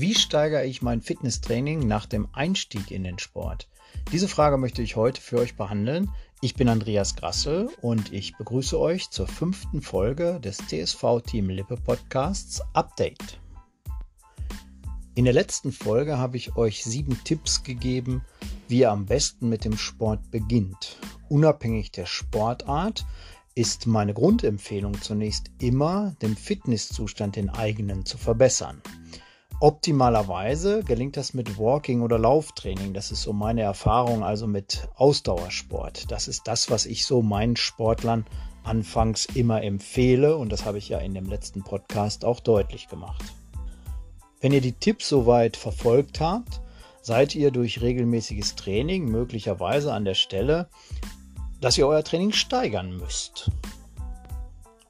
Wie 0.00 0.14
steigere 0.14 0.64
ich 0.64 0.80
mein 0.80 1.00
Fitnesstraining 1.00 1.80
nach 1.80 2.06
dem 2.06 2.28
Einstieg 2.32 2.92
in 2.92 3.02
den 3.02 3.18
Sport? 3.18 3.68
Diese 4.12 4.28
Frage 4.28 4.56
möchte 4.56 4.80
ich 4.80 4.94
heute 4.94 5.20
für 5.20 5.38
euch 5.38 5.56
behandeln. 5.56 6.12
Ich 6.40 6.54
bin 6.54 6.68
Andreas 6.68 7.16
Grassel 7.16 7.68
und 7.80 8.12
ich 8.12 8.36
begrüße 8.36 8.78
euch 8.78 9.10
zur 9.10 9.26
fünften 9.26 9.82
Folge 9.82 10.38
des 10.38 10.58
TSV 10.58 11.20
Team 11.26 11.50
Lippe 11.50 11.74
Podcasts 11.74 12.62
Update. 12.74 13.40
In 15.16 15.24
der 15.24 15.34
letzten 15.34 15.72
Folge 15.72 16.16
habe 16.16 16.36
ich 16.36 16.54
euch 16.54 16.84
sieben 16.84 17.18
Tipps 17.24 17.64
gegeben, 17.64 18.22
wie 18.68 18.78
ihr 18.78 18.92
am 18.92 19.04
besten 19.04 19.48
mit 19.48 19.64
dem 19.64 19.76
Sport 19.76 20.30
beginnt. 20.30 20.96
Unabhängig 21.28 21.90
der 21.90 22.06
Sportart 22.06 23.04
ist 23.56 23.88
meine 23.88 24.14
Grundempfehlung 24.14 25.02
zunächst 25.02 25.50
immer, 25.58 26.14
den 26.22 26.36
Fitnesszustand 26.36 27.34
den 27.34 27.50
eigenen 27.50 28.06
zu 28.06 28.16
verbessern. 28.16 28.80
Optimalerweise 29.60 30.84
gelingt 30.84 31.16
das 31.16 31.34
mit 31.34 31.58
Walking 31.58 32.02
oder 32.02 32.16
Lauftraining. 32.16 32.94
Das 32.94 33.10
ist 33.10 33.22
so 33.22 33.32
meine 33.32 33.62
Erfahrung, 33.62 34.22
also 34.22 34.46
mit 34.46 34.88
Ausdauersport. 34.94 36.12
Das 36.12 36.28
ist 36.28 36.46
das, 36.46 36.70
was 36.70 36.86
ich 36.86 37.04
so 37.04 37.22
meinen 37.22 37.56
Sportlern 37.56 38.24
anfangs 38.62 39.26
immer 39.26 39.64
empfehle 39.64 40.36
und 40.36 40.52
das 40.52 40.64
habe 40.64 40.78
ich 40.78 40.88
ja 40.88 40.98
in 40.98 41.12
dem 41.12 41.26
letzten 41.26 41.64
Podcast 41.64 42.24
auch 42.24 42.38
deutlich 42.38 42.86
gemacht. 42.86 43.24
Wenn 44.40 44.52
ihr 44.52 44.60
die 44.60 44.74
Tipps 44.74 45.08
soweit 45.08 45.56
verfolgt 45.56 46.20
habt, 46.20 46.60
seid 47.02 47.34
ihr 47.34 47.50
durch 47.50 47.80
regelmäßiges 47.80 48.54
Training 48.54 49.06
möglicherweise 49.06 49.92
an 49.92 50.04
der 50.04 50.14
Stelle, 50.14 50.68
dass 51.60 51.76
ihr 51.78 51.88
euer 51.88 52.04
Training 52.04 52.30
steigern 52.30 52.96
müsst. 52.96 53.50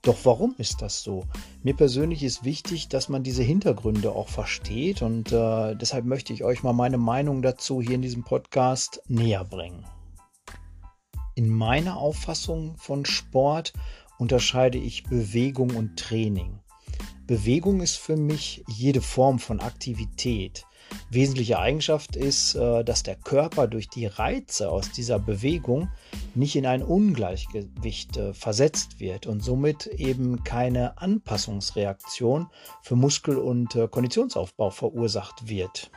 Doch 0.09 0.25
warum 0.25 0.55
ist 0.57 0.81
das 0.81 1.03
so? 1.03 1.27
Mir 1.63 1.77
persönlich 1.77 2.23
ist 2.23 2.43
wichtig, 2.43 2.89
dass 2.89 3.11
man 3.11 3.23
diese 3.23 3.43
Hintergründe 3.43 4.13
auch 4.13 4.31
versteht 4.31 5.03
und 5.03 5.33
äh, 5.33 5.77
deshalb 5.77 6.07
möchte 6.07 6.33
ich 6.33 6.45
euch 6.45 6.63
mal 6.63 6.73
meine 6.73 6.97
Meinung 6.97 7.43
dazu 7.43 7.83
hier 7.83 7.97
in 7.97 8.01
diesem 8.01 8.25
Podcast 8.25 9.03
näher 9.07 9.45
bringen. 9.45 9.85
In 11.35 11.51
meiner 11.51 11.99
Auffassung 11.99 12.79
von 12.79 13.05
Sport 13.05 13.75
unterscheide 14.17 14.79
ich 14.79 15.05
Bewegung 15.05 15.77
und 15.77 15.99
Training. 15.99 16.59
Bewegung 17.27 17.83
ist 17.83 17.99
für 17.99 18.17
mich 18.17 18.65
jede 18.67 19.03
Form 19.03 19.39
von 19.39 19.61
Aktivität. 19.61 20.65
Wesentliche 21.11 21.59
Eigenschaft 21.59 22.17
ist, 22.17 22.55
äh, 22.55 22.85
dass 22.85 23.03
der 23.03 23.17
Körper 23.17 23.67
durch 23.67 23.89
die 23.89 24.07
Reize 24.07 24.71
aus 24.71 24.91
dieser 24.91 25.19
Bewegung 25.19 25.89
nicht 26.35 26.57
in 26.57 26.67
ein 26.67 26.83
Ungleichgewicht 26.83 28.17
äh, 28.17 28.35
versetzt 28.35 29.01
wird 29.01 29.27
und 29.27 29.43
somit 29.43 29.87
eben 29.87 30.45
keine 30.45 30.99
Anpassungsreaktion 30.99 32.49
für 32.83 32.97
Muskel- 32.97 33.39
und 33.39 33.75
äh, 33.75 33.89
Konditionsaufbau 33.89 34.71
verursacht 34.71 35.49
wird. 35.49 35.91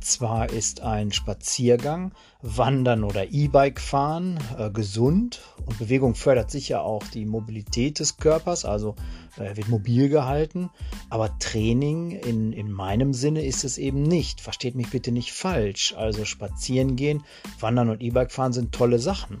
Zwar 0.00 0.50
ist 0.50 0.80
ein 0.80 1.12
Spaziergang, 1.12 2.12
Wandern 2.42 3.04
oder 3.04 3.30
E-Bike 3.32 3.80
fahren 3.80 4.38
äh, 4.58 4.70
gesund 4.70 5.40
und 5.66 5.78
Bewegung 5.78 6.14
fördert 6.14 6.50
sicher 6.50 6.82
auch 6.82 7.02
die 7.14 7.26
Mobilität 7.26 7.98
des 8.00 8.16
Körpers, 8.16 8.64
also 8.64 8.96
er 9.36 9.52
äh, 9.52 9.56
wird 9.56 9.68
mobil 9.68 10.08
gehalten, 10.08 10.70
aber 11.08 11.38
Training 11.38 12.10
in, 12.10 12.52
in 12.52 12.70
meinem 12.70 13.12
Sinne 13.12 13.44
ist 13.44 13.64
es 13.64 13.78
eben 13.78 14.02
nicht. 14.02 14.40
Versteht 14.40 14.74
mich 14.74 14.90
bitte 14.90 15.12
nicht 15.12 15.32
falsch. 15.32 15.94
Also 15.96 16.24
spazieren 16.24 16.96
gehen, 16.96 17.22
Wandern 17.58 17.90
und 17.90 18.02
E-Bike 18.02 18.32
fahren 18.32 18.52
sind 18.52 18.72
tolle 18.72 18.98
Sachen. 18.98 19.40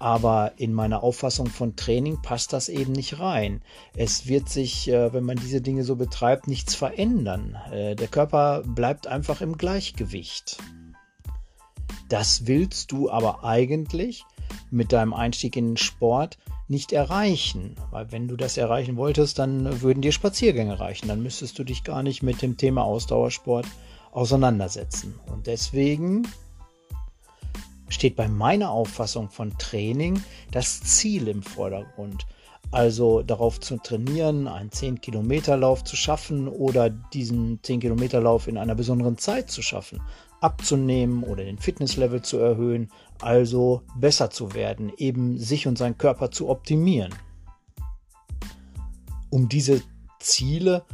Aber 0.00 0.52
in 0.56 0.72
meiner 0.72 1.02
Auffassung 1.02 1.46
von 1.46 1.76
Training 1.76 2.22
passt 2.22 2.54
das 2.54 2.70
eben 2.70 2.92
nicht 2.92 3.20
rein. 3.20 3.60
Es 3.94 4.26
wird 4.26 4.48
sich, 4.48 4.88
äh, 4.88 5.12
wenn 5.12 5.24
man 5.24 5.36
diese 5.36 5.60
Dinge 5.60 5.84
so 5.84 5.94
betreibt, 5.94 6.48
nichts 6.48 6.74
verändern. 6.74 7.56
Äh, 7.70 7.94
der 7.96 8.08
Körper 8.08 8.62
bleibt 8.64 9.06
einfach 9.06 9.42
im 9.42 9.58
Gleichgewicht. 9.58 10.56
Das 12.08 12.46
willst 12.46 12.92
du 12.92 13.10
aber 13.10 13.44
eigentlich 13.44 14.24
mit 14.70 14.92
deinem 14.92 15.12
Einstieg 15.12 15.54
in 15.56 15.72
den 15.72 15.76
Sport 15.76 16.38
nicht 16.66 16.92
erreichen. 16.92 17.76
Weil 17.90 18.10
wenn 18.10 18.26
du 18.26 18.36
das 18.36 18.56
erreichen 18.56 18.96
wolltest, 18.96 19.38
dann 19.38 19.82
würden 19.82 20.00
dir 20.00 20.12
Spaziergänge 20.12 20.80
reichen. 20.80 21.08
Dann 21.08 21.22
müsstest 21.22 21.58
du 21.58 21.64
dich 21.64 21.84
gar 21.84 22.02
nicht 22.02 22.22
mit 22.22 22.40
dem 22.40 22.56
Thema 22.56 22.84
Ausdauersport 22.84 23.66
auseinandersetzen. 24.12 25.20
Und 25.26 25.46
deswegen 25.46 26.26
steht 27.90 28.16
bei 28.16 28.28
meiner 28.28 28.70
Auffassung 28.70 29.28
von 29.28 29.56
Training 29.58 30.22
das 30.50 30.80
Ziel 30.80 31.28
im 31.28 31.42
Vordergrund. 31.42 32.26
Also 32.72 33.22
darauf 33.22 33.58
zu 33.60 33.78
trainieren, 33.78 34.46
einen 34.46 34.70
10-Kilometer-Lauf 34.70 35.82
zu 35.82 35.96
schaffen 35.96 36.46
oder 36.46 36.88
diesen 36.88 37.60
10-Kilometer-Lauf 37.62 38.46
in 38.46 38.56
einer 38.56 38.76
besonderen 38.76 39.18
Zeit 39.18 39.50
zu 39.50 39.60
schaffen, 39.60 40.00
abzunehmen 40.40 41.24
oder 41.24 41.44
den 41.44 41.58
Fitnesslevel 41.58 42.22
zu 42.22 42.38
erhöhen, 42.38 42.90
also 43.20 43.82
besser 43.96 44.30
zu 44.30 44.54
werden, 44.54 44.92
eben 44.96 45.36
sich 45.38 45.66
und 45.66 45.78
seinen 45.78 45.98
Körper 45.98 46.30
zu 46.30 46.48
optimieren. 46.48 47.12
Um 49.30 49.48
diese 49.48 49.82
Ziele 50.20 50.84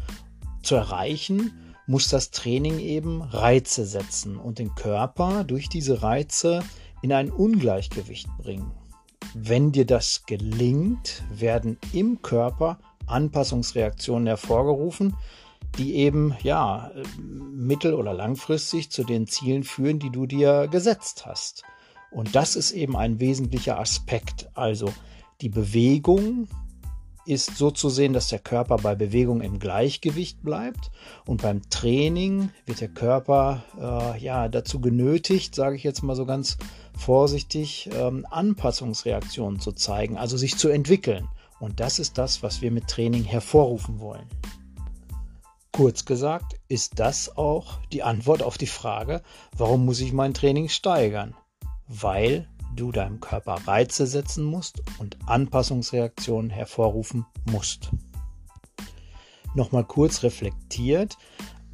zu 0.62 0.76
erreichen, 0.76 1.52
muss 1.86 2.08
das 2.08 2.30
Training 2.30 2.80
eben 2.80 3.22
Reize 3.22 3.86
setzen 3.86 4.36
und 4.36 4.58
den 4.58 4.74
Körper 4.74 5.44
durch 5.44 5.68
diese 5.68 6.02
Reize 6.02 6.62
in 7.06 7.12
ein 7.12 7.30
Ungleichgewicht 7.30 8.26
bringen. 8.36 8.72
Wenn 9.32 9.70
dir 9.70 9.86
das 9.86 10.26
gelingt, 10.26 11.22
werden 11.30 11.78
im 11.92 12.20
Körper 12.20 12.80
Anpassungsreaktionen 13.06 14.26
hervorgerufen, 14.26 15.14
die 15.78 15.94
eben 15.94 16.34
ja 16.42 16.90
mittel- 17.16 17.94
oder 17.94 18.12
langfristig 18.12 18.90
zu 18.90 19.04
den 19.04 19.28
Zielen 19.28 19.62
führen, 19.62 20.00
die 20.00 20.10
du 20.10 20.26
dir 20.26 20.66
gesetzt 20.66 21.26
hast. 21.26 21.62
Und 22.10 22.34
das 22.34 22.56
ist 22.56 22.72
eben 22.72 22.96
ein 22.96 23.20
wesentlicher 23.20 23.78
Aspekt. 23.78 24.48
Also 24.54 24.92
die 25.42 25.48
Bewegung 25.48 26.48
ist 27.26 27.56
so 27.56 27.70
zu 27.70 27.90
sehen, 27.90 28.12
dass 28.12 28.28
der 28.28 28.38
Körper 28.38 28.76
bei 28.76 28.94
Bewegung 28.94 29.40
im 29.40 29.58
Gleichgewicht 29.58 30.42
bleibt 30.42 30.90
und 31.26 31.42
beim 31.42 31.68
Training 31.68 32.50
wird 32.64 32.80
der 32.80 32.88
Körper 32.88 33.64
äh, 33.78 34.18
ja 34.22 34.48
dazu 34.48 34.80
genötigt, 34.80 35.54
sage 35.54 35.76
ich 35.76 35.82
jetzt 35.82 36.02
mal 36.02 36.16
so 36.16 36.24
ganz 36.24 36.56
vorsichtig, 36.96 37.90
ähm, 37.92 38.26
Anpassungsreaktionen 38.30 39.60
zu 39.60 39.72
zeigen, 39.72 40.16
also 40.16 40.36
sich 40.36 40.56
zu 40.56 40.68
entwickeln. 40.68 41.28
Und 41.58 41.80
das 41.80 41.98
ist 41.98 42.18
das, 42.18 42.42
was 42.42 42.62
wir 42.62 42.70
mit 42.70 42.86
Training 42.86 43.24
hervorrufen 43.24 43.98
wollen. 43.98 44.26
Kurz 45.72 46.04
gesagt 46.04 46.56
ist 46.68 46.98
das 46.98 47.36
auch 47.36 47.80
die 47.92 48.02
Antwort 48.02 48.42
auf 48.42 48.56
die 48.56 48.66
Frage, 48.66 49.22
warum 49.56 49.84
muss 49.84 50.00
ich 50.00 50.12
mein 50.12 50.32
Training 50.32 50.68
steigern? 50.68 51.34
Weil 51.88 52.48
du 52.74 52.92
deinem 52.92 53.20
Körper 53.20 53.56
Reize 53.66 54.06
setzen 54.06 54.44
musst 54.44 54.82
und 54.98 55.16
Anpassungsreaktionen 55.26 56.50
hervorrufen 56.50 57.26
musst. 57.50 57.90
Nochmal 59.54 59.84
kurz 59.84 60.22
reflektiert, 60.22 61.16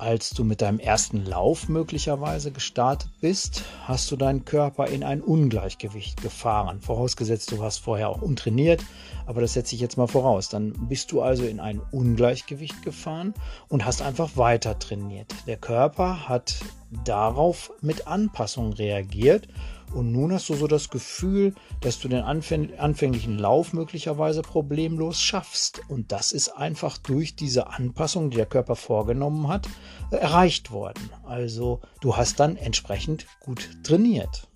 als 0.03 0.31
du 0.31 0.43
mit 0.43 0.63
deinem 0.63 0.81
ersten 0.81 1.25
Lauf 1.25 1.69
möglicherweise 1.69 2.51
gestartet 2.51 3.09
bist, 3.21 3.63
hast 3.85 4.11
du 4.11 4.17
deinen 4.17 4.45
Körper 4.45 4.89
in 4.89 5.05
ein 5.05 5.21
Ungleichgewicht 5.21 6.21
gefahren. 6.21 6.81
Vorausgesetzt, 6.81 7.53
du 7.53 7.63
hast 7.63 7.79
vorher 7.79 8.09
auch 8.09 8.21
untrainiert, 8.21 8.83
aber 9.27 9.41
das 9.41 9.53
setze 9.53 9.77
ich 9.77 9.81
jetzt 9.81 9.97
mal 9.97 10.09
voraus. 10.09 10.49
Dann 10.49 10.73
bist 10.89 11.13
du 11.13 11.23
also 11.23 11.45
in 11.45 11.61
ein 11.61 11.81
Ungleichgewicht 11.93 12.83
gefahren 12.83 13.33
und 13.69 13.85
hast 13.85 14.03
einfach 14.03 14.37
weiter 14.37 14.77
trainiert. 14.81 15.33
Der 15.47 15.57
Körper 15.57 16.29
hat 16.29 16.57
darauf 17.05 17.71
mit 17.81 18.09
Anpassungen 18.09 18.73
reagiert 18.73 19.47
und 19.95 20.13
nun 20.13 20.33
hast 20.33 20.49
du 20.49 20.55
so 20.55 20.67
das 20.67 20.89
Gefühl, 20.89 21.55
dass 21.81 21.99
du 21.99 22.09
den 22.09 22.23
anfänglichen 22.23 23.39
Lauf 23.39 23.73
möglicherweise 23.73 24.43
problemlos 24.43 25.21
schaffst. 25.21 25.81
Und 25.89 26.13
das 26.13 26.33
ist 26.33 26.49
einfach 26.49 26.99
durch 26.99 27.37
diese 27.37 27.69
Anpassung, 27.69 28.31
die 28.31 28.37
der 28.37 28.47
Körper 28.47 28.77
vorgenommen 28.77 29.49
hat, 29.49 29.69
erreicht 30.11 30.71
worden. 30.71 31.11
Also 31.25 31.81
du 32.01 32.17
hast 32.17 32.41
dann 32.41 32.57
entsprechend 32.57 33.27
gut 33.41 33.69
trainiert. 33.83 34.49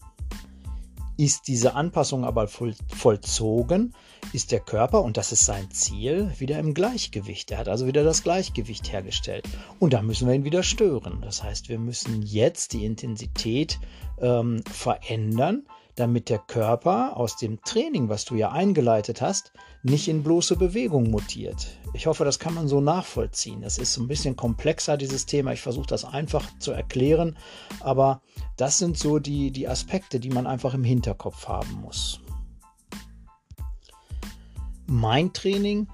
Ist 1.16 1.48
diese 1.48 1.74
Anpassung 1.74 2.24
aber 2.24 2.46
voll, 2.46 2.74
vollzogen, 2.94 3.94
ist 4.32 4.52
der 4.52 4.60
Körper, 4.60 5.02
und 5.02 5.16
das 5.16 5.32
ist 5.32 5.46
sein 5.46 5.70
Ziel, 5.70 6.30
wieder 6.38 6.58
im 6.58 6.74
Gleichgewicht. 6.74 7.50
Er 7.50 7.58
hat 7.58 7.68
also 7.68 7.86
wieder 7.86 8.04
das 8.04 8.22
Gleichgewicht 8.22 8.92
hergestellt. 8.92 9.48
Und 9.78 9.92
da 9.92 10.02
müssen 10.02 10.28
wir 10.28 10.34
ihn 10.34 10.44
wieder 10.44 10.62
stören. 10.62 11.20
Das 11.22 11.42
heißt, 11.42 11.68
wir 11.68 11.78
müssen 11.78 12.22
jetzt 12.22 12.72
die 12.72 12.84
Intensität 12.84 13.78
ähm, 14.20 14.62
verändern, 14.70 15.66
damit 15.96 16.28
der 16.28 16.38
Körper 16.38 17.16
aus 17.16 17.36
dem 17.36 17.60
Training, 17.62 18.08
was 18.08 18.24
du 18.24 18.34
ja 18.36 18.52
eingeleitet 18.52 19.22
hast, 19.22 19.52
nicht 19.82 20.08
in 20.08 20.22
bloße 20.22 20.56
Bewegung 20.56 21.10
mutiert. 21.10 21.66
Ich 21.94 22.06
hoffe, 22.06 22.24
das 22.24 22.38
kann 22.38 22.54
man 22.54 22.68
so 22.68 22.80
nachvollziehen. 22.80 23.62
Das 23.62 23.78
ist 23.78 23.96
ein 23.96 24.06
bisschen 24.06 24.36
komplexer, 24.36 24.98
dieses 24.98 25.24
Thema. 25.24 25.52
Ich 25.52 25.62
versuche 25.62 25.86
das 25.86 26.04
einfach 26.04 26.46
zu 26.58 26.72
erklären, 26.72 27.36
aber 27.80 28.20
das 28.56 28.78
sind 28.78 28.98
so 28.98 29.18
die, 29.18 29.50
die 29.50 29.68
Aspekte, 29.68 30.20
die 30.20 30.30
man 30.30 30.46
einfach 30.46 30.74
im 30.74 30.84
Hinterkopf 30.84 31.48
haben 31.48 31.80
muss. 31.80 32.20
Mein 34.86 35.32
Training 35.32 35.88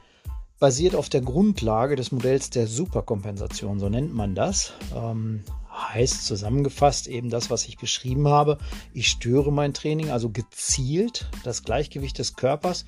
basiert 0.58 0.94
auf 0.94 1.08
der 1.08 1.22
Grundlage 1.22 1.96
des 1.96 2.12
Modells 2.12 2.50
der 2.50 2.66
Superkompensation, 2.66 3.78
so 3.78 3.88
nennt 3.88 4.14
man 4.14 4.34
das. 4.34 4.72
Ähm, 4.94 5.44
heißt 5.90 6.26
zusammengefasst 6.26 7.06
eben 7.06 7.30
das, 7.30 7.50
was 7.50 7.66
ich 7.66 7.78
beschrieben 7.78 8.28
habe. 8.28 8.58
Ich 8.92 9.08
störe 9.08 9.52
mein 9.52 9.74
Training, 9.74 10.10
also 10.10 10.30
gezielt 10.30 11.28
das 11.44 11.62
Gleichgewicht 11.62 12.18
des 12.18 12.36
Körpers 12.36 12.84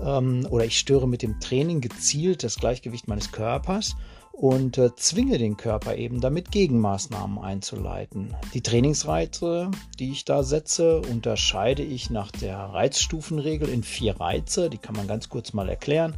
ähm, 0.00 0.46
oder 0.50 0.64
ich 0.64 0.78
störe 0.78 1.08
mit 1.08 1.22
dem 1.22 1.40
Training 1.40 1.80
gezielt 1.80 2.42
das 2.44 2.56
Gleichgewicht 2.56 3.08
meines 3.08 3.32
Körpers 3.32 3.96
und 4.38 4.78
äh, 4.78 4.94
zwinge 4.94 5.36
den 5.36 5.56
Körper 5.56 5.96
eben 5.96 6.20
damit 6.20 6.52
Gegenmaßnahmen 6.52 7.38
einzuleiten. 7.38 8.36
Die 8.54 8.60
Trainingsreize, 8.60 9.70
die 9.98 10.12
ich 10.12 10.24
da 10.24 10.44
setze, 10.44 11.00
unterscheide 11.00 11.82
ich 11.82 12.08
nach 12.10 12.30
der 12.30 12.56
Reizstufenregel 12.56 13.68
in 13.68 13.82
vier 13.82 14.20
Reize. 14.20 14.70
Die 14.70 14.78
kann 14.78 14.94
man 14.94 15.08
ganz 15.08 15.28
kurz 15.28 15.52
mal 15.54 15.68
erklären. 15.68 16.14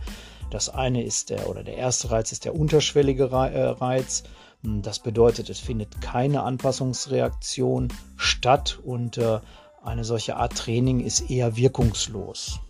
Das 0.51 0.69
eine 0.69 1.03
ist 1.03 1.31
der 1.31 1.49
oder 1.49 1.63
der 1.65 1.77
erste 1.77 2.11
Reiz 2.11 2.31
ist 2.33 2.45
der 2.45 2.55
unterschwellige 2.55 3.25
äh, 3.25 3.65
Reiz. 3.65 4.25
Das 4.63 4.99
bedeutet, 4.99 5.49
es 5.49 5.59
findet 5.59 6.01
keine 6.03 6.43
Anpassungsreaktion 6.43 7.89
statt 8.17 8.79
und 8.85 9.17
äh, 9.17 9.41
eine 9.83 10.05
solche 10.05 10.37
Art 10.37 10.57
Training 10.57 11.01
ist 11.01 11.31
eher 11.31 11.57
wirkungslos. 11.57 12.61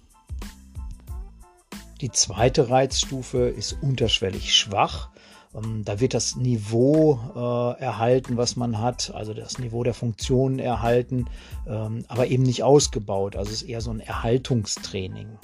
Die 2.01 2.11
zweite 2.11 2.71
Reizstufe 2.71 3.49
ist 3.49 3.77
unterschwellig 3.83 4.55
schwach. 4.55 5.11
Ähm, 5.53 5.85
da 5.85 5.99
wird 5.99 6.15
das 6.15 6.37
Niveau 6.37 7.19
äh, 7.35 7.81
erhalten, 7.83 8.37
was 8.37 8.55
man 8.55 8.79
hat, 8.79 9.13
also 9.13 9.35
das 9.35 9.59
Niveau 9.59 9.83
der 9.83 9.95
Funktionen 9.95 10.61
erhalten, 10.61 11.27
ähm, 11.67 12.05
aber 12.07 12.29
eben 12.29 12.45
nicht 12.45 12.63
ausgebaut. 12.63 13.35
Also 13.35 13.51
es 13.51 13.63
ist 13.63 13.69
eher 13.69 13.81
so 13.81 13.91
ein 13.91 14.01
Erhaltungstraining. 14.01 15.39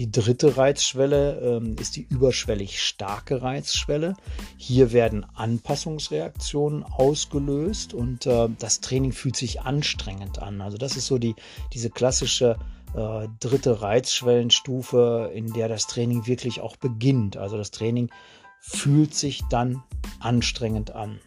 Die 0.00 0.10
dritte 0.10 0.56
Reizschwelle 0.56 1.40
ähm, 1.40 1.76
ist 1.78 1.94
die 1.94 2.06
überschwellig 2.08 2.82
starke 2.82 3.42
Reizschwelle. 3.42 4.14
Hier 4.56 4.92
werden 4.92 5.26
Anpassungsreaktionen 5.34 6.84
ausgelöst 6.84 7.92
und 7.92 8.24
äh, 8.24 8.48
das 8.58 8.80
Training 8.80 9.12
fühlt 9.12 9.36
sich 9.36 9.60
anstrengend 9.60 10.38
an. 10.38 10.62
Also 10.62 10.78
das 10.78 10.96
ist 10.96 11.06
so 11.06 11.18
die, 11.18 11.34
diese 11.74 11.90
klassische 11.90 12.56
äh, 12.94 13.28
dritte 13.40 13.82
Reizschwellenstufe, 13.82 15.32
in 15.34 15.52
der 15.52 15.68
das 15.68 15.86
Training 15.86 16.26
wirklich 16.26 16.62
auch 16.62 16.76
beginnt. 16.76 17.36
Also 17.36 17.58
das 17.58 17.70
Training 17.70 18.10
fühlt 18.58 19.14
sich 19.14 19.42
dann 19.50 19.82
anstrengend 20.18 20.92
an. 20.92 21.20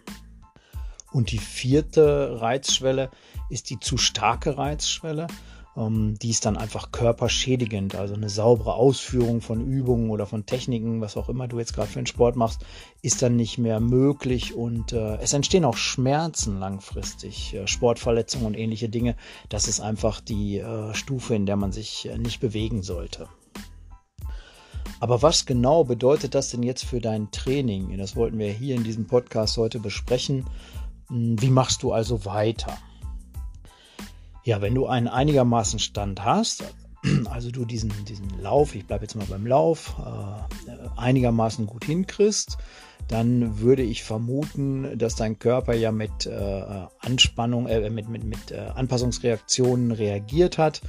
Und 1.11 1.29
die 1.29 1.37
vierte 1.37 2.41
Reizschwelle 2.41 3.11
ist 3.51 3.69
die 3.69 3.79
zu 3.79 3.97
starke 3.97 4.57
Reizschwelle. 4.57 5.27
Ähm, 5.75 6.15
die 6.21 6.29
ist 6.29 6.45
dann 6.45 6.57
einfach 6.57 6.91
körperschädigend. 6.91 7.95
Also 7.95 8.13
eine 8.13 8.29
saubere 8.29 8.75
Ausführung 8.75 9.41
von 9.41 9.61
Übungen 9.61 10.09
oder 10.09 10.25
von 10.25 10.45
Techniken, 10.45 11.01
was 11.01 11.17
auch 11.17 11.29
immer 11.29 11.47
du 11.47 11.59
jetzt 11.59 11.73
gerade 11.73 11.89
für 11.89 11.99
den 11.99 12.07
Sport 12.07 12.35
machst, 12.35 12.65
ist 13.01 13.21
dann 13.21 13.35
nicht 13.35 13.57
mehr 13.57 13.79
möglich. 13.79 14.53
Und 14.53 14.93
äh, 14.93 15.17
es 15.17 15.33
entstehen 15.33 15.65
auch 15.65 15.77
Schmerzen 15.77 16.59
langfristig, 16.59 17.53
äh, 17.53 17.67
Sportverletzungen 17.67 18.47
und 18.47 18.57
ähnliche 18.57 18.89
Dinge. 18.89 19.15
Das 19.49 19.67
ist 19.67 19.79
einfach 19.79 20.21
die 20.21 20.59
äh, 20.59 20.93
Stufe, 20.93 21.35
in 21.35 21.45
der 21.45 21.55
man 21.55 21.71
sich 21.71 22.07
äh, 22.09 22.17
nicht 22.17 22.39
bewegen 22.39 22.83
sollte. 22.83 23.27
Aber 24.99 25.21
was 25.21 25.45
genau 25.45 25.83
bedeutet 25.83 26.33
das 26.33 26.49
denn 26.49 26.63
jetzt 26.63 26.85
für 26.85 27.01
dein 27.01 27.29
Training? 27.31 27.97
Das 27.97 28.15
wollten 28.15 28.39
wir 28.39 28.51
hier 28.51 28.75
in 28.75 28.83
diesem 28.83 29.05
Podcast 29.05 29.57
heute 29.57 29.79
besprechen. 29.79 30.45
Hm, 31.07 31.41
wie 31.41 31.49
machst 31.49 31.83
du 31.83 31.91
also 31.91 32.23
weiter? 32.25 32.77
Ja, 34.43 34.61
wenn 34.61 34.75
du 34.75 34.87
einen 34.87 35.07
einigermaßen 35.07 35.79
Stand 35.79 36.23
hast, 36.23 36.63
also 37.29 37.49
du 37.49 37.65
diesen, 37.65 37.91
diesen 38.05 38.41
Lauf, 38.41 38.75
ich 38.75 38.85
bleibe 38.85 39.05
jetzt 39.05 39.15
mal 39.15 39.25
beim 39.25 39.47
Lauf, 39.47 39.95
äh, 39.99 40.99
einigermaßen 40.99 41.65
gut 41.65 41.85
hinkriegst, 41.85 42.57
dann 43.07 43.59
würde 43.59 43.83
ich 43.83 44.03
vermuten, 44.03 44.97
dass 44.97 45.15
dein 45.15 45.39
Körper 45.39 45.73
ja 45.73 45.91
mit 45.91 46.25
äh, 46.25 46.85
Anspannung, 46.99 47.67
äh, 47.67 47.89
mit, 47.89 48.09
mit, 48.09 48.23
mit 48.23 48.51
äh, 48.51 48.59
Anpassungsreaktionen 48.75 49.91
reagiert 49.91 50.57
hat 50.57 50.81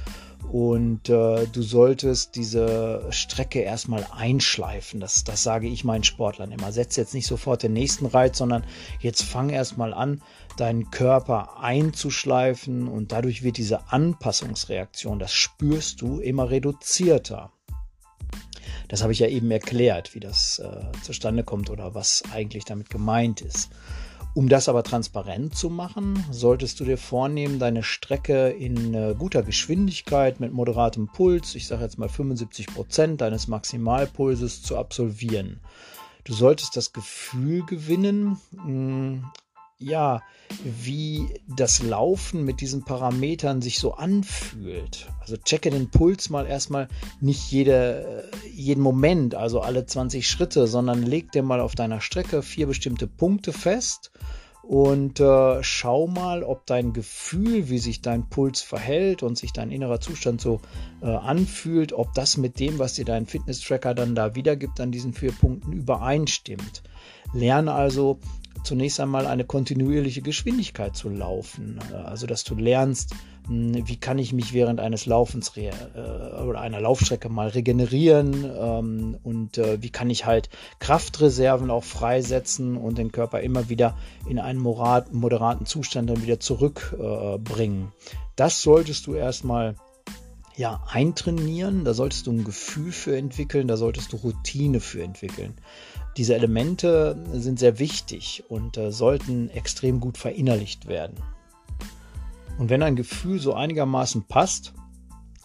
und 0.51 1.09
äh, 1.09 1.47
du 1.47 1.61
solltest 1.61 2.35
diese 2.35 3.05
Strecke 3.09 3.59
erstmal 3.59 4.05
einschleifen. 4.11 4.99
Das, 4.99 5.23
das 5.23 5.43
sage 5.43 5.67
ich 5.67 5.83
meinen 5.83 6.03
Sportlern 6.03 6.51
immer. 6.51 6.71
Setz 6.71 6.95
jetzt 6.95 7.13
nicht 7.13 7.27
sofort 7.27 7.63
den 7.63 7.73
nächsten 7.73 8.05
Reiz, 8.05 8.37
sondern 8.37 8.63
jetzt 8.99 9.23
fang 9.23 9.49
erstmal 9.49 9.93
an, 9.93 10.21
deinen 10.57 10.91
Körper 10.91 11.59
einzuschleifen 11.59 12.87
und 12.87 13.11
dadurch 13.11 13.43
wird 13.43 13.57
diese 13.57 13.91
Anpassungsreaktion, 13.91 15.19
das 15.19 15.33
spürst 15.33 16.01
du, 16.01 16.19
immer 16.19 16.49
reduzierter. 16.49 17.51
Das 18.87 19.01
habe 19.01 19.13
ich 19.13 19.19
ja 19.19 19.27
eben 19.27 19.49
erklärt, 19.51 20.13
wie 20.15 20.19
das 20.19 20.59
äh, 20.59 20.91
zustande 21.01 21.43
kommt 21.43 21.69
oder 21.69 21.95
was 21.95 22.23
eigentlich 22.31 22.65
damit 22.65 22.89
gemeint 22.89 23.41
ist. 23.41 23.69
Um 24.35 24.49
das 24.49 24.67
aber 24.67 24.83
transparent 24.83 25.55
zu 25.55 25.69
machen, 25.69 26.21
solltest 26.29 26.81
du 26.81 26.83
dir 26.83 26.97
vornehmen, 26.97 27.57
deine 27.57 27.83
Strecke 27.83 28.49
in 28.49 28.93
äh, 28.93 29.15
guter 29.17 29.43
Geschwindigkeit 29.43 30.41
mit 30.41 30.51
moderatem 30.51 31.07
Puls, 31.07 31.55
ich 31.55 31.67
sage 31.67 31.83
jetzt 31.83 31.97
mal 31.97 32.09
75 32.09 32.67
Prozent 32.67 33.21
deines 33.21 33.47
Maximalpulses 33.47 34.61
zu 34.61 34.77
absolvieren. 34.77 35.61
Du 36.25 36.33
solltest 36.33 36.75
das 36.75 36.91
Gefühl 36.91 37.63
gewinnen, 37.65 38.37
mh, 38.51 39.31
ja, 39.77 40.21
wie 40.63 41.27
das 41.47 41.83
Laufen 41.83 42.45
mit 42.45 42.61
diesen 42.61 42.85
Parametern 42.85 43.61
sich 43.61 43.79
so 43.79 43.93
anfühlt. 43.93 45.07
Also 45.19 45.37
checke 45.37 45.69
den 45.69 45.89
Puls 45.89 46.29
mal 46.29 46.45
erstmal 46.45 46.87
nicht 47.19 47.51
jede, 47.51 48.29
jeden 48.53 48.81
Moment, 48.81 49.35
also 49.35 49.59
alle 49.59 49.85
20 49.85 50.27
Schritte, 50.27 50.67
sondern 50.67 51.03
leg 51.03 51.31
dir 51.31 51.43
mal 51.43 51.59
auf 51.59 51.75
deiner 51.75 51.99
Strecke 51.99 52.41
vier 52.41 52.67
bestimmte 52.67 53.07
Punkte 53.07 53.51
fest 53.51 54.11
und 54.67 55.19
äh, 55.19 55.61
schau 55.61 56.07
mal, 56.07 56.43
ob 56.43 56.65
dein 56.65 56.91
Gefühl, 56.91 57.69
wie 57.69 57.77
sich 57.77 58.01
dein 58.01 58.29
Puls 58.29 58.61
verhält 58.61 59.21
und 59.21 59.37
sich 59.37 59.53
dein 59.53 59.69
innerer 59.69 59.99
Zustand 59.99 60.41
so 60.41 60.59
äh, 61.01 61.05
anfühlt, 61.05 61.93
ob 61.93 62.13
das 62.15 62.37
mit 62.37 62.59
dem, 62.59 62.79
was 62.79 62.93
dir 62.93 63.05
dein 63.05 63.27
Fitness-Tracker 63.27 63.93
dann 63.93 64.15
da 64.15 64.33
wiedergibt, 64.33 64.79
an 64.79 64.91
diesen 64.91 65.13
vier 65.13 65.33
Punkten 65.33 65.71
übereinstimmt. 65.71 66.81
Lerne 67.33 67.73
also 67.73 68.19
zunächst 68.63 68.99
einmal 68.99 69.27
eine 69.27 69.45
kontinuierliche 69.45 70.21
Geschwindigkeit 70.21 70.95
zu 70.95 71.09
laufen. 71.09 71.79
Also, 72.05 72.27
dass 72.27 72.43
du 72.43 72.55
lernst, 72.55 73.13
hm, 73.47 73.87
wie 73.87 73.97
kann 73.97 74.17
ich 74.17 74.33
mich 74.33 74.53
während 74.53 74.79
eines 74.79 75.05
Laufens 75.05 75.55
äh, 75.55 75.71
oder 76.41 76.61
einer 76.61 76.81
Laufstrecke 76.81 77.29
mal 77.29 77.49
regenerieren 77.49 78.45
ähm, 78.45 79.17
und 79.23 79.57
äh, 79.57 79.81
wie 79.81 79.89
kann 79.89 80.09
ich 80.09 80.25
halt 80.25 80.49
Kraftreserven 80.79 81.69
auch 81.69 81.83
freisetzen 81.83 82.77
und 82.77 82.97
den 82.97 83.11
Körper 83.11 83.41
immer 83.41 83.69
wieder 83.69 83.97
in 84.27 84.39
einen 84.39 84.59
moderaten 84.59 85.65
Zustand 85.65 86.09
dann 86.09 86.23
wieder 86.23 86.39
zurückbringen. 86.39 87.91
Das 88.35 88.61
solltest 88.61 89.07
du 89.07 89.13
erstmal 89.13 89.75
ja, 90.57 90.81
eintrainieren, 90.87 91.83
da 91.83 91.93
solltest 91.93 92.27
du 92.27 92.31
ein 92.31 92.43
Gefühl 92.43 92.91
für 92.91 93.17
entwickeln, 93.17 93.67
da 93.67 93.77
solltest 93.77 94.13
du 94.13 94.17
Routine 94.17 94.79
für 94.79 95.03
entwickeln. 95.03 95.55
Diese 96.17 96.33
Elemente 96.33 97.17
sind 97.33 97.59
sehr 97.59 97.77
wichtig 97.77 98.43
und 98.47 98.77
äh, 98.77 98.91
sollten 98.91 99.49
extrem 99.49 99.99
gut 99.99 100.17
verinnerlicht 100.17 100.87
werden. 100.87 101.15
Und 102.57 102.69
wenn 102.69 102.83
ein 102.83 102.95
Gefühl 102.95 103.39
so 103.39 103.53
einigermaßen 103.53 104.23
passt, 104.27 104.73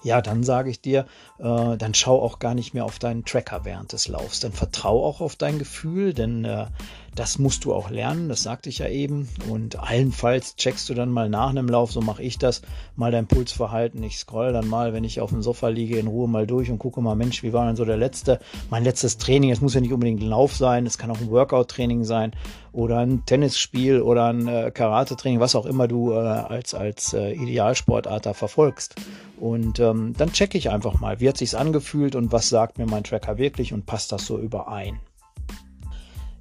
ja, 0.03 0.23
dann 0.23 0.45
sage 0.45 0.71
ich 0.71 0.81
dir, 0.81 1.07
äh, 1.39 1.77
dann 1.77 1.93
schau 1.93 2.23
auch 2.23 2.39
gar 2.39 2.55
nicht 2.55 2.73
mehr 2.73 2.85
auf 2.85 2.99
deinen 2.99 3.25
Tracker 3.25 3.65
während 3.65 3.93
des 3.93 4.09
Laufs. 4.09 4.41
Dann 4.41 4.53
vertrau 4.53 5.05
auch 5.05 5.21
auf 5.21 5.37
dein 5.37 5.59
Gefühl, 5.59 6.15
denn 6.15 6.45
äh, 6.45 6.67
das 7.15 7.39
musst 7.39 7.65
du 7.65 7.75
auch 7.75 7.91
lernen, 7.91 8.29
das 8.29 8.43
sagte 8.43 8.69
ich 8.69 8.79
ja 8.79 8.89
eben. 8.89 9.29
Und 9.49 9.79
allenfalls 9.79 10.57
checkst 10.57 10.89
du 10.89 10.95
dann 10.95 11.11
mal 11.11 11.29
nach 11.29 11.51
einem 11.51 11.69
Lauf, 11.69 11.93
so 11.93 12.01
mache 12.01 12.23
ich 12.23 12.39
das, 12.39 12.63
mal 12.97 13.11
dein 13.11 13.27
Pulsverhalten. 13.27 14.03
Ich 14.03 14.19
scroll 14.19 14.53
dann 14.53 14.69
mal, 14.69 14.93
wenn 14.93 15.05
ich 15.05 15.21
auf 15.21 15.31
dem 15.31 15.43
Sofa 15.43 15.69
liege, 15.69 15.99
in 15.99 16.07
Ruhe 16.07 16.29
mal 16.29 16.47
durch 16.47 16.71
und 16.71 16.79
gucke 16.79 17.01
mal, 17.01 17.17
Mensch, 17.17 17.43
wie 17.43 17.53
war 17.53 17.67
denn 17.67 17.77
so 17.77 17.85
der 17.85 17.97
letzte, 17.97 18.39
mein 18.71 18.85
letztes 18.85 19.19
Training? 19.19 19.51
Es 19.51 19.61
muss 19.61 19.75
ja 19.75 19.81
nicht 19.81 19.93
unbedingt 19.93 20.23
ein 20.23 20.29
Lauf 20.29 20.55
sein, 20.55 20.87
es 20.87 20.99
kann 20.99 21.11
auch 21.11 21.21
ein 21.21 21.31
Workout-Training 21.31 22.05
sein 22.05 22.33
oder 22.73 22.99
ein 22.99 23.25
Tennisspiel 23.27 24.01
oder 24.01 24.27
ein 24.27 24.47
äh, 24.47 24.71
Karate-Training, 24.73 25.41
was 25.41 25.57
auch 25.57 25.67
immer 25.67 25.89
du 25.89 26.13
äh, 26.13 26.17
als, 26.17 26.75
als 26.75 27.13
äh, 27.13 27.33
Idealsportart 27.33 28.27
da 28.27 28.35
verfolgst. 28.35 28.95
Und 29.41 29.81
ähm, 29.81 30.15
dann 30.17 30.33
checke 30.33 30.59
ich 30.59 30.71
einfach 30.71 31.01
mal, 31.01 31.19
wie 31.19 31.29
hat 31.29 31.39
sich's 31.39 31.55
angefühlt 31.55 32.15
und 32.15 32.31
was 32.31 32.49
sagt 32.49 32.79
mir 32.79 32.87
mein 32.87 33.05
Tracker 33.05 33.39
wirklich 33.39 33.73
und 33.73 33.87
passt 33.87 34.13
das 34.13 34.27
so 34.27 34.39
überein. 34.39 35.01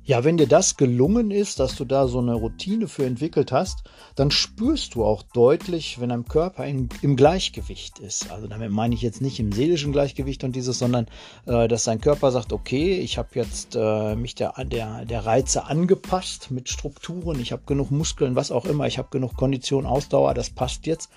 Ja, 0.10 0.24
wenn 0.24 0.38
dir 0.38 0.48
das 0.48 0.76
gelungen 0.76 1.30
ist, 1.30 1.60
dass 1.60 1.76
du 1.76 1.86
da 1.86 2.08
so 2.08 2.18
eine 2.18 2.34
Routine 2.34 2.88
für 2.88 3.06
entwickelt 3.06 3.52
hast, 3.52 3.84
dann 4.16 4.32
spürst 4.32 4.96
du 4.96 5.06
auch 5.06 5.22
deutlich, 5.22 6.02
wenn 6.02 6.10
dein 6.10 6.26
Körper 6.26 6.66
in, 6.66 6.90
im 7.04 7.16
Gleichgewicht 7.16 8.00
ist. 8.00 8.32
Also 8.32 8.48
damit 8.48 8.72
meine 8.72 8.96
ich 8.96 9.04
jetzt 9.04 9.22
nicht 9.22 9.40
im 9.40 9.52
seelischen 9.52 9.92
Gleichgewicht 9.92 10.44
und 10.44 10.56
dieses, 10.56 10.80
sondern 10.80 11.06
äh, 11.46 11.68
dass 11.68 11.84
dein 11.84 12.02
Körper 12.02 12.32
sagt, 12.32 12.54
okay, 12.54 12.98
ich 12.98 13.20
habe 13.20 13.30
jetzt 13.36 13.76
äh, 13.76 14.16
mich 14.16 14.34
der, 14.34 14.54
der, 14.66 15.06
der 15.06 15.28
Reize 15.28 15.66
angepasst 15.66 16.50
mit 16.50 16.70
Strukturen, 16.70 17.40
ich 17.40 17.52
habe 17.52 17.62
genug 17.68 17.92
Muskeln, 17.92 18.36
was 18.36 18.50
auch 18.50 18.66
immer, 18.66 18.88
ich 18.88 18.98
habe 18.98 19.10
genug 19.12 19.38
Kondition, 19.38 19.86
Ausdauer, 19.86 20.34
das 20.34 20.50
passt 20.50 20.88
jetzt. 20.88 21.12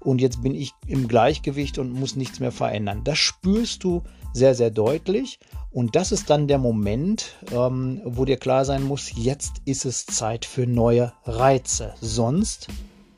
und 0.00 0.22
jetzt 0.22 0.42
bin 0.42 0.54
ich 0.54 0.72
im 0.86 1.06
Gleichgewicht 1.06 1.78
und 1.78 1.92
muss 1.92 2.16
nichts 2.16 2.40
mehr 2.40 2.52
verändern. 2.52 3.02
Das 3.04 3.18
spürst 3.18 3.84
du 3.84 4.04
sehr, 4.32 4.54
sehr 4.54 4.70
deutlich 4.70 5.38
und 5.70 5.96
das 5.96 6.12
ist 6.12 6.30
dann 6.30 6.48
der 6.48 6.58
Moment, 6.58 7.36
ähm, 7.52 8.00
wo 8.04 8.24
dir 8.24 8.36
klar 8.36 8.64
sein 8.64 8.82
muss, 8.82 9.12
jetzt 9.14 9.62
ist 9.64 9.84
es 9.84 10.06
Zeit 10.06 10.44
für 10.44 10.66
neue 10.66 11.12
Reize. 11.24 11.94
Sonst 12.00 12.68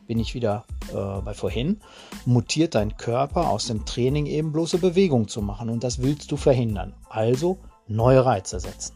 bin 0.07 0.19
ich 0.19 0.35
wieder 0.35 0.65
äh, 0.89 1.23
bei 1.23 1.35
vorhin, 1.35 1.81
mutiert 2.27 2.75
dein 2.75 2.97
Körper 2.97 3.49
aus 3.49 3.67
dem 3.67 3.87
Training 3.87 4.27
eben 4.27 4.53
bloße 4.53 4.79
Bewegung 4.79 5.29
zu 5.29 5.41
machen 5.41 5.71
und 5.71 5.85
das 5.85 6.03
willst 6.03 6.33
du 6.33 6.37
verhindern. 6.37 6.95
Also 7.09 7.59
neue 7.87 8.25
Reize 8.25 8.59
setzen. 8.59 8.95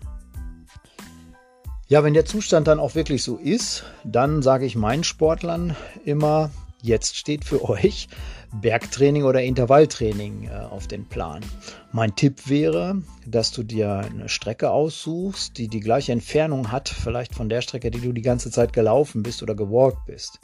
Ja, 1.87 2.03
wenn 2.03 2.15
der 2.15 2.25
Zustand 2.25 2.67
dann 2.67 2.81
auch 2.81 2.97
wirklich 2.97 3.23
so 3.23 3.37
ist, 3.37 3.85
dann 4.03 4.43
sage 4.43 4.67
ich 4.67 4.75
meinen 4.75 5.05
Sportlern 5.05 5.77
immer, 6.05 6.51
jetzt 6.85 7.17
steht 7.17 7.45
für 7.45 7.69
euch 7.69 8.09
Bergtraining 8.61 9.25
oder 9.25 9.43
Intervalltraining 9.43 10.49
äh, 10.49 10.51
auf 10.71 10.87
den 10.87 11.07
Plan. 11.07 11.43
Mein 11.93 12.15
Tipp 12.15 12.49
wäre, 12.49 13.03
dass 13.27 13.51
du 13.51 13.63
dir 13.63 13.99
eine 13.99 14.29
Strecke 14.29 14.71
aussuchst, 14.71 15.59
die 15.59 15.69
die 15.69 15.81
gleiche 15.81 16.13
Entfernung 16.13 16.71
hat, 16.71 16.89
vielleicht 16.89 17.35
von 17.35 17.49
der 17.49 17.63
Strecke, 17.63 17.91
die 17.91 18.01
du 18.01 18.13
die 18.13 18.23
ganze 18.23 18.51
Zeit 18.51 18.73
gelaufen 18.73 19.23
bist 19.23 19.43
oder 19.43 19.55
gewalkt 19.55 20.07
bist. 20.07 20.41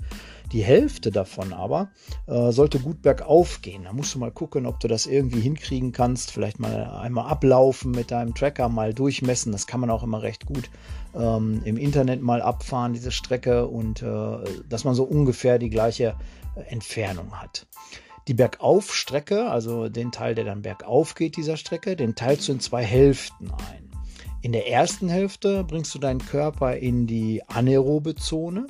Die 0.52 0.64
Hälfte 0.64 1.12
davon 1.12 1.52
aber 1.52 1.90
äh, 2.26 2.50
sollte 2.50 2.80
gut 2.80 3.02
bergauf 3.02 3.62
gehen. 3.62 3.84
Da 3.84 3.92
musst 3.92 4.14
du 4.14 4.18
mal 4.18 4.32
gucken, 4.32 4.66
ob 4.66 4.80
du 4.80 4.88
das 4.88 5.06
irgendwie 5.06 5.40
hinkriegen 5.40 5.92
kannst. 5.92 6.32
Vielleicht 6.32 6.58
mal 6.58 6.84
einmal 6.84 7.26
ablaufen 7.30 7.92
mit 7.92 8.10
deinem 8.10 8.34
Tracker, 8.34 8.68
mal 8.68 8.92
durchmessen. 8.92 9.52
Das 9.52 9.68
kann 9.68 9.80
man 9.80 9.90
auch 9.90 10.02
immer 10.02 10.22
recht 10.22 10.46
gut 10.46 10.68
ähm, 11.14 11.62
im 11.64 11.76
Internet 11.76 12.22
mal 12.22 12.42
abfahren, 12.42 12.92
diese 12.92 13.12
Strecke, 13.12 13.66
und 13.66 14.02
äh, 14.02 14.38
dass 14.68 14.84
man 14.84 14.94
so 14.94 15.04
ungefähr 15.04 15.58
die 15.58 15.70
gleiche 15.70 16.14
äh, 16.56 16.60
Entfernung 16.62 17.32
hat. 17.40 17.66
Die 18.28 18.34
Bergaufstrecke, 18.34 19.50
also 19.50 19.88
den 19.88 20.12
Teil, 20.12 20.34
der 20.34 20.44
dann 20.44 20.62
bergauf 20.62 21.14
geht, 21.14 21.36
dieser 21.36 21.56
Strecke, 21.56 21.96
den 21.96 22.14
teilst 22.14 22.48
du 22.48 22.52
in 22.52 22.60
zwei 22.60 22.84
Hälften 22.84 23.50
ein. 23.50 23.90
In 24.42 24.52
der 24.52 24.68
ersten 24.68 25.08
Hälfte 25.08 25.64
bringst 25.64 25.94
du 25.94 25.98
deinen 25.98 26.24
Körper 26.24 26.76
in 26.76 27.06
die 27.06 27.42
anaerobe 27.48 28.14
Zone. 28.14 28.66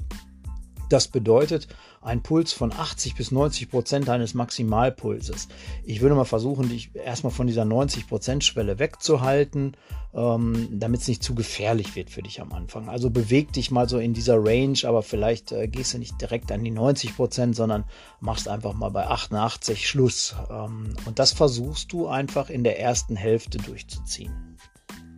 Das 0.88 1.08
bedeutet 1.08 1.68
ein 2.02 2.22
Puls 2.22 2.52
von 2.52 2.72
80 2.72 3.14
bis 3.14 3.30
90 3.30 3.70
Prozent 3.70 4.08
deines 4.08 4.32
Maximalpulses. 4.32 5.48
Ich 5.84 6.00
würde 6.00 6.14
mal 6.14 6.24
versuchen, 6.24 6.70
dich 6.70 6.94
erstmal 6.94 7.32
von 7.32 7.46
dieser 7.46 7.66
90 7.66 8.08
Prozent 8.08 8.42
Schwelle 8.42 8.78
wegzuhalten, 8.78 9.76
ähm, 10.14 10.68
damit 10.72 11.02
es 11.02 11.08
nicht 11.08 11.22
zu 11.22 11.34
gefährlich 11.34 11.96
wird 11.96 12.08
für 12.08 12.22
dich 12.22 12.40
am 12.40 12.52
Anfang. 12.52 12.88
Also 12.88 13.10
beweg 13.10 13.52
dich 13.52 13.70
mal 13.70 13.86
so 13.86 13.98
in 13.98 14.14
dieser 14.14 14.42
Range, 14.42 14.78
aber 14.84 15.02
vielleicht 15.02 15.52
äh, 15.52 15.68
gehst 15.68 15.92
du 15.92 15.98
nicht 15.98 16.18
direkt 16.20 16.50
an 16.52 16.64
die 16.64 16.70
90 16.70 17.16
Prozent, 17.16 17.54
sondern 17.54 17.84
machst 18.18 18.48
einfach 18.48 18.72
mal 18.72 18.90
bei 18.90 19.06
88 19.06 19.86
Schluss. 19.86 20.34
Ähm, 20.50 20.94
und 21.04 21.18
das 21.18 21.32
versuchst 21.32 21.92
du 21.92 22.06
einfach 22.06 22.48
in 22.48 22.64
der 22.64 22.80
ersten 22.80 23.14
Hälfte 23.14 23.58
durchzuziehen. 23.58 24.56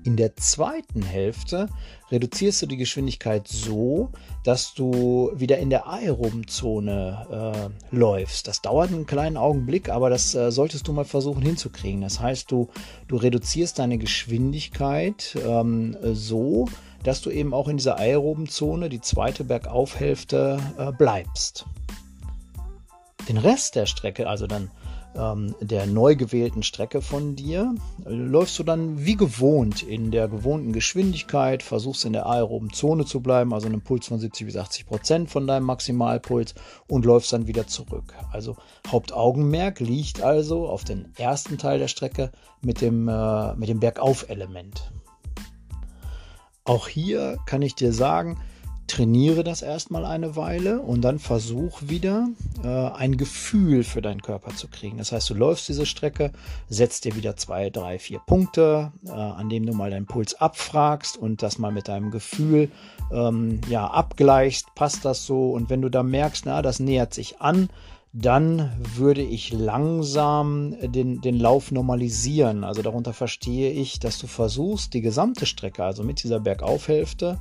In 0.04 0.16
der 0.16 0.34
zweiten 0.34 1.02
Hälfte 1.02 1.68
reduzierst 2.10 2.60
du 2.62 2.66
die 2.66 2.76
Geschwindigkeit 2.76 3.46
so, 3.46 4.10
dass 4.42 4.74
du 4.74 5.30
wieder 5.34 5.58
in 5.58 5.70
der 5.70 5.86
aeroben 5.86 6.48
Zone 6.48 7.70
äh, 7.92 7.94
läufst. 7.94 8.48
Das 8.48 8.62
dauert 8.62 8.90
einen 8.90 9.06
kleinen 9.06 9.36
Augenblick, 9.36 9.88
aber 9.90 10.10
das 10.10 10.34
äh, 10.34 10.50
solltest 10.50 10.88
du 10.88 10.92
mal 10.92 11.04
versuchen 11.04 11.42
hinzukriegen. 11.42 12.00
Das 12.00 12.18
heißt, 12.18 12.50
du, 12.50 12.68
du 13.06 13.16
reduzierst 13.16 13.78
deine 13.78 13.96
Geschwindigkeit 13.96 15.36
ähm, 15.46 15.96
so, 16.02 16.66
dass 17.04 17.20
du 17.20 17.30
eben 17.30 17.54
auch 17.54 17.68
in 17.68 17.76
dieser 17.76 17.98
aeroben 17.98 18.48
Zone, 18.48 18.88
die 18.88 19.00
zweite 19.00 19.44
Bergaufhälfte, 19.44 20.58
äh, 20.78 20.90
bleibst. 20.90 21.64
Den 23.28 23.38
Rest 23.38 23.76
der 23.76 23.86
Strecke, 23.86 24.28
also 24.28 24.48
dann 24.48 24.70
ähm, 25.16 25.54
der 25.60 25.86
neu 25.86 26.16
gewählten 26.16 26.62
Strecke 26.62 27.02
von 27.02 27.36
dir, 27.36 27.74
läufst 28.04 28.58
du 28.58 28.62
dann 28.62 29.04
wie 29.04 29.16
gewohnt 29.16 29.82
in 29.82 30.10
der 30.10 30.28
gewohnten 30.28 30.72
Geschwindigkeit, 30.72 31.62
versuchst 31.62 32.04
in 32.04 32.12
der 32.12 32.26
aeroben 32.26 32.72
Zone 32.72 33.04
zu 33.04 33.20
bleiben, 33.20 33.52
also 33.52 33.66
einem 33.66 33.82
Puls 33.82 34.06
von 34.06 34.18
70 34.18 34.46
bis 34.46 34.56
80 34.56 34.86
Prozent 34.86 35.30
von 35.30 35.46
deinem 35.46 35.66
Maximalpuls 35.66 36.54
und 36.88 37.04
läufst 37.04 37.32
dann 37.32 37.46
wieder 37.46 37.66
zurück. 37.66 38.14
Also 38.30 38.56
Hauptaugenmerk 38.88 39.80
liegt 39.80 40.22
also 40.22 40.66
auf 40.68 40.84
den 40.84 41.12
ersten 41.16 41.58
Teil 41.58 41.78
der 41.78 41.88
Strecke 41.88 42.32
mit 42.60 42.80
dem, 42.80 43.08
äh, 43.08 43.54
mit 43.56 43.68
dem 43.68 43.80
Bergauf-Element. 43.80 44.92
Auch 46.64 46.86
hier 46.86 47.38
kann 47.46 47.62
ich 47.62 47.74
dir 47.74 47.92
sagen, 47.92 48.38
trainiere 48.86 49.44
das 49.44 49.62
erstmal 49.62 50.04
eine 50.04 50.36
Weile 50.36 50.80
und 50.80 51.02
dann 51.02 51.18
versuch 51.18 51.82
wieder 51.82 52.28
äh, 52.62 52.68
ein 52.68 53.16
Gefühl 53.16 53.84
für 53.84 54.02
deinen 54.02 54.22
Körper 54.22 54.54
zu 54.54 54.68
kriegen. 54.68 54.98
Das 54.98 55.12
heißt, 55.12 55.30
du 55.30 55.34
läufst 55.34 55.68
diese 55.68 55.86
Strecke, 55.86 56.32
setzt 56.68 57.04
dir 57.04 57.16
wieder 57.16 57.36
zwei, 57.36 57.70
drei, 57.70 57.98
vier 57.98 58.18
Punkte, 58.20 58.92
äh, 59.06 59.10
an 59.10 59.48
dem 59.48 59.66
du 59.66 59.72
mal 59.72 59.90
deinen 59.90 60.06
Puls 60.06 60.34
abfragst 60.34 61.16
und 61.16 61.42
das 61.42 61.58
mal 61.58 61.72
mit 61.72 61.88
deinem 61.88 62.10
Gefühl 62.10 62.70
ähm, 63.10 63.60
ja, 63.68 63.86
abgleichst. 63.86 64.74
Passt 64.74 65.04
das 65.04 65.24
so? 65.24 65.52
Und 65.52 65.70
wenn 65.70 65.82
du 65.82 65.88
da 65.88 66.02
merkst, 66.02 66.44
na, 66.46 66.62
das 66.62 66.80
nähert 66.80 67.14
sich 67.14 67.40
an, 67.40 67.68
dann 68.12 68.70
würde 68.94 69.22
ich 69.22 69.52
langsam 69.52 70.76
den, 70.82 71.22
den 71.22 71.38
Lauf 71.38 71.72
normalisieren. 71.72 72.62
Also 72.62 72.82
darunter 72.82 73.14
verstehe 73.14 73.70
ich, 73.70 74.00
dass 74.00 74.18
du 74.18 74.26
versuchst, 74.26 74.92
die 74.92 75.00
gesamte 75.00 75.46
Strecke, 75.46 75.82
also 75.82 76.02
mit 76.02 76.22
dieser 76.22 76.40
Bergaufhälfte, 76.40 77.38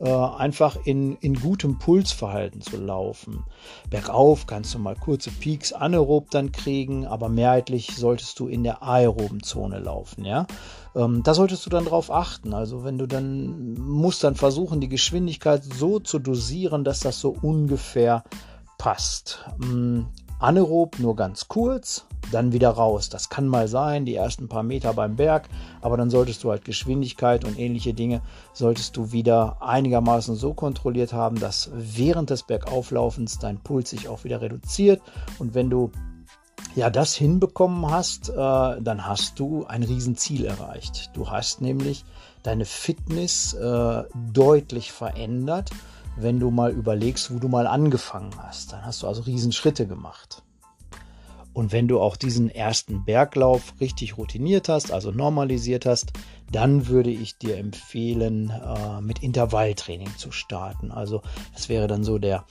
äh, 0.00 0.10
einfach 0.10 0.76
in, 0.84 1.16
in 1.16 1.34
gutem 1.34 1.78
Pulsverhalten 1.78 2.62
zu 2.62 2.78
laufen. 2.78 3.44
Bergauf 3.90 4.46
kannst 4.46 4.74
du 4.74 4.78
mal 4.78 4.96
kurze 4.96 5.30
Peaks 5.30 5.72
anaerob 5.72 6.30
dann 6.30 6.52
kriegen, 6.52 7.06
aber 7.06 7.28
mehrheitlich 7.28 7.94
solltest 7.96 8.38
du 8.40 8.48
in 8.48 8.64
der 8.64 8.82
aeroben 8.82 9.42
Zone 9.42 9.78
laufen, 9.78 10.24
ja. 10.24 10.46
Ähm, 10.96 11.22
da 11.22 11.34
solltest 11.34 11.64
du 11.66 11.70
dann 11.70 11.84
drauf 11.84 12.10
achten. 12.10 12.54
Also 12.54 12.82
wenn 12.82 12.98
du 12.98 13.06
dann 13.06 13.74
musst 13.74 14.24
dann 14.24 14.34
versuchen, 14.34 14.80
die 14.80 14.88
Geschwindigkeit 14.88 15.62
so 15.62 16.00
zu 16.00 16.18
dosieren, 16.18 16.82
dass 16.82 17.00
das 17.00 17.20
so 17.20 17.36
ungefähr 17.42 18.24
passt. 18.78 19.44
Anaerob 20.40 20.98
nur 20.98 21.16
ganz 21.16 21.48
kurz, 21.48 22.06
dann 22.32 22.52
wieder 22.52 22.70
raus. 22.70 23.10
Das 23.10 23.28
kann 23.28 23.46
mal 23.46 23.68
sein, 23.68 24.06
die 24.06 24.14
ersten 24.14 24.48
paar 24.48 24.62
Meter 24.62 24.94
beim 24.94 25.16
Berg, 25.16 25.48
aber 25.82 25.98
dann 25.98 26.08
solltest 26.08 26.42
du 26.42 26.50
halt 26.50 26.64
Geschwindigkeit 26.64 27.44
und 27.44 27.58
ähnliche 27.58 27.92
Dinge 27.92 28.22
solltest 28.54 28.96
du 28.96 29.12
wieder 29.12 29.58
einigermaßen 29.60 30.36
so 30.36 30.54
kontrolliert 30.54 31.12
haben, 31.12 31.38
dass 31.38 31.70
während 31.74 32.30
des 32.30 32.42
Bergauflaufens 32.44 33.38
dein 33.38 33.58
Puls 33.58 33.90
sich 33.90 34.08
auch 34.08 34.24
wieder 34.24 34.40
reduziert 34.40 35.02
und 35.38 35.54
wenn 35.54 35.68
du 35.68 35.90
ja 36.74 36.88
das 36.88 37.14
hinbekommen 37.14 37.90
hast, 37.90 38.30
äh, 38.30 38.32
dann 38.34 39.06
hast 39.06 39.38
du 39.38 39.66
ein 39.66 39.82
Riesenziel 39.82 40.46
erreicht. 40.46 41.10
Du 41.14 41.30
hast 41.30 41.60
nämlich 41.60 42.04
deine 42.42 42.64
Fitness 42.64 43.54
äh, 43.54 44.04
deutlich 44.32 44.92
verändert, 44.92 45.70
wenn 46.16 46.40
du 46.40 46.50
mal 46.50 46.70
überlegst, 46.70 47.32
wo 47.34 47.38
du 47.38 47.48
mal 47.48 47.66
angefangen 47.66 48.32
hast. 48.38 48.72
Dann 48.72 48.84
hast 48.84 49.02
du 49.02 49.06
also 49.06 49.22
Riesenschritte 49.22 49.86
gemacht. 49.86 50.42
Und 51.52 51.72
wenn 51.72 51.88
du 51.88 52.00
auch 52.00 52.16
diesen 52.16 52.48
ersten 52.48 53.04
Berglauf 53.04 53.74
richtig 53.80 54.16
routiniert 54.16 54.68
hast, 54.68 54.92
also 54.92 55.10
normalisiert 55.10 55.84
hast, 55.84 56.12
dann 56.50 56.86
würde 56.86 57.10
ich 57.10 57.38
dir 57.38 57.56
empfehlen, 57.56 58.50
äh, 58.50 59.00
mit 59.00 59.22
Intervalltraining 59.22 60.16
zu 60.16 60.30
starten. 60.30 60.92
Also 60.92 61.22
das 61.54 61.68
wäre 61.68 61.88
dann 61.88 62.04
so 62.04 62.18
der, 62.18 62.44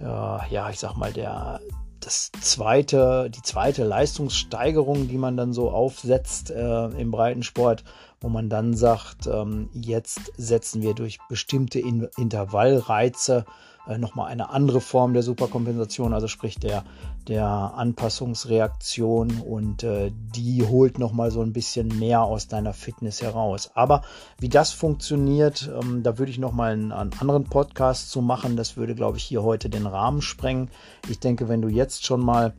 äh, 0.00 0.04
ja, 0.04 0.70
ich 0.70 0.78
sag 0.78 0.96
mal, 0.96 1.12
der 1.12 1.60
das 2.00 2.30
zweite, 2.40 3.30
die 3.30 3.42
zweite 3.42 3.84
Leistungssteigerung, 3.84 5.08
die 5.08 5.18
man 5.18 5.36
dann 5.36 5.52
so 5.52 5.70
aufsetzt 5.70 6.50
äh, 6.50 6.86
im 6.86 7.10
Breitensport, 7.10 7.84
wo 8.20 8.28
man 8.28 8.48
dann 8.48 8.74
sagt, 8.74 9.26
ähm, 9.26 9.68
jetzt 9.72 10.32
setzen 10.36 10.82
wir 10.82 10.94
durch 10.94 11.18
bestimmte 11.28 11.78
In 11.78 12.08
Intervallreize 12.16 13.44
äh, 13.86 13.98
nochmal 13.98 14.30
eine 14.30 14.50
andere 14.50 14.80
Form 14.80 15.12
der 15.12 15.22
Superkompensation, 15.22 16.12
also 16.12 16.26
sprich 16.26 16.58
der, 16.58 16.84
der 17.28 17.46
Anpassungsreaktion 17.46 19.40
und 19.40 19.82
äh, 19.84 20.10
die 20.34 20.64
holt 20.66 20.98
nochmal 20.98 21.30
so 21.30 21.42
ein 21.42 21.52
bisschen 21.52 21.88
mehr 21.98 22.22
aus 22.22 22.48
deiner 22.48 22.72
Fitness 22.72 23.22
heraus. 23.22 23.70
Aber 23.74 24.02
wie 24.38 24.48
das 24.48 24.72
funktioniert, 24.72 25.70
ähm, 25.80 26.02
da 26.02 26.18
würde 26.18 26.32
ich 26.32 26.38
nochmal 26.38 26.72
einen, 26.72 26.92
einen 26.92 27.12
anderen 27.20 27.44
Podcast 27.44 28.10
zu 28.10 28.22
machen. 28.22 28.56
Das 28.56 28.76
würde, 28.76 28.94
glaube 28.94 29.18
ich, 29.18 29.24
hier 29.24 29.42
heute 29.42 29.68
den 29.68 29.86
Rahmen 29.86 30.22
sprengen. 30.22 30.70
Ich 31.08 31.20
denke, 31.20 31.48
wenn 31.48 31.62
du 31.62 31.68
jetzt 31.68 32.04
schon 32.04 32.24
mal 32.24 32.54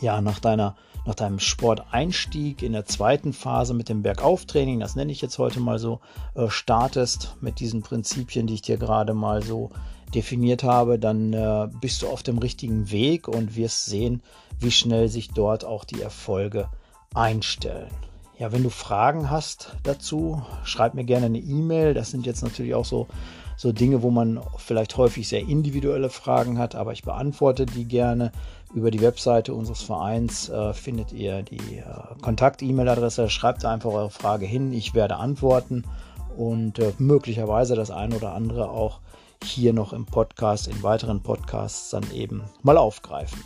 ja, 0.00 0.20
nach 0.20 0.40
deiner 0.40 0.76
nach 1.06 1.14
deinem 1.14 1.38
Sporteinstieg 1.38 2.62
in 2.62 2.72
der 2.72 2.86
zweiten 2.86 3.32
Phase 3.32 3.74
mit 3.74 3.88
dem 3.88 4.02
Bergauftraining, 4.02 4.80
das 4.80 4.96
nenne 4.96 5.12
ich 5.12 5.20
jetzt 5.20 5.38
heute 5.38 5.60
mal 5.60 5.78
so, 5.78 6.00
äh, 6.34 6.48
startest 6.48 7.36
mit 7.40 7.60
diesen 7.60 7.82
Prinzipien, 7.82 8.46
die 8.46 8.54
ich 8.54 8.62
dir 8.62 8.76
gerade 8.76 9.14
mal 9.14 9.42
so 9.42 9.70
definiert 10.14 10.64
habe, 10.64 10.98
dann 10.98 11.32
äh, 11.32 11.68
bist 11.80 12.02
du 12.02 12.08
auf 12.08 12.22
dem 12.22 12.38
richtigen 12.38 12.90
Weg 12.90 13.28
und 13.28 13.56
wirst 13.56 13.86
sehen, 13.86 14.22
wie 14.58 14.70
schnell 14.70 15.08
sich 15.08 15.30
dort 15.30 15.64
auch 15.64 15.84
die 15.84 16.02
Erfolge 16.02 16.68
einstellen. 17.14 17.90
Ja, 18.38 18.52
wenn 18.52 18.62
du 18.62 18.70
Fragen 18.70 19.30
hast 19.30 19.76
dazu, 19.82 20.42
schreib 20.64 20.94
mir 20.94 21.04
gerne 21.04 21.26
eine 21.26 21.38
E-Mail. 21.38 21.92
Das 21.92 22.10
sind 22.10 22.24
jetzt 22.24 22.42
natürlich 22.42 22.74
auch 22.74 22.86
so, 22.86 23.06
so 23.56 23.70
Dinge, 23.70 24.02
wo 24.02 24.10
man 24.10 24.40
vielleicht 24.56 24.96
häufig 24.96 25.28
sehr 25.28 25.42
individuelle 25.42 26.08
Fragen 26.08 26.58
hat, 26.58 26.74
aber 26.74 26.92
ich 26.92 27.02
beantworte 27.02 27.66
die 27.66 27.84
gerne. 27.84 28.32
Über 28.72 28.92
die 28.92 29.00
Webseite 29.00 29.52
unseres 29.52 29.82
Vereins 29.82 30.48
äh, 30.48 30.72
findet 30.72 31.12
ihr 31.12 31.42
die 31.42 31.78
äh, 31.78 31.84
Kontakt-E-Mail-Adresse. 32.22 33.28
Schreibt 33.28 33.64
einfach 33.64 33.90
eure 33.90 34.10
Frage 34.10 34.46
hin. 34.46 34.72
Ich 34.72 34.94
werde 34.94 35.16
antworten 35.16 35.84
und 36.36 36.78
äh, 36.78 36.92
möglicherweise 36.98 37.74
das 37.74 37.90
eine 37.90 38.14
oder 38.14 38.32
andere 38.32 38.70
auch 38.70 39.00
hier 39.42 39.72
noch 39.72 39.92
im 39.92 40.06
Podcast, 40.06 40.68
in 40.68 40.82
weiteren 40.82 41.20
Podcasts 41.22 41.90
dann 41.90 42.04
eben 42.12 42.44
mal 42.62 42.76
aufgreifen. 42.76 43.42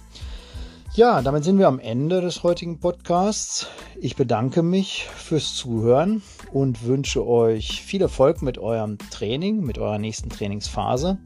Ja, 0.95 1.23
damit 1.23 1.43
sind 1.43 1.59
wir 1.59 1.69
am 1.69 1.81
Ende 1.81 2.21
des 2.21 2.43
heutigen 2.43 2.79
Podcasts. 2.79 3.67
Ich 4.01 4.17
bedanke 4.17 4.63
mich 4.63 5.09
fürs 5.17 5.55
Zuhören 5.55 6.23
und 6.53 6.85
wünsche 6.85 7.27
euch 7.27 7.83
viel 7.83 8.03
Erfolg 8.03 8.43
mit 8.43 8.59
eurem 8.59 8.99
Training, 9.11 9.63
mit 9.63 9.79
eurer 9.79 9.99
nächsten 9.99 10.29
Trainingsphase. 10.29 11.19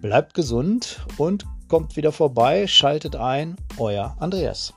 Bleibt 0.00 0.32
gesund 0.32 1.04
und 1.18 1.44
kommt 1.72 1.96
wieder 1.96 2.12
vorbei, 2.12 2.66
schaltet 2.66 3.16
ein, 3.16 3.56
euer 3.78 4.14
Andreas. 4.20 4.74